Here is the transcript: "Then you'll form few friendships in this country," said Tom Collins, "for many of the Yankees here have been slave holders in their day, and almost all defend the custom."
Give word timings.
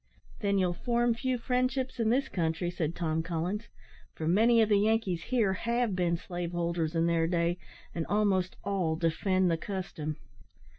"Then 0.39 0.57
you'll 0.57 0.73
form 0.73 1.13
few 1.13 1.37
friendships 1.37 1.99
in 1.99 2.09
this 2.09 2.27
country," 2.27 2.71
said 2.71 2.95
Tom 2.95 3.21
Collins, 3.21 3.67
"for 4.15 4.27
many 4.27 4.59
of 4.59 4.67
the 4.67 4.79
Yankees 4.79 5.25
here 5.25 5.53
have 5.53 5.95
been 5.95 6.17
slave 6.17 6.53
holders 6.53 6.95
in 6.95 7.05
their 7.05 7.27
day, 7.27 7.59
and 7.93 8.07
almost 8.07 8.55
all 8.63 8.95
defend 8.95 9.51
the 9.51 9.57
custom." 9.57 10.17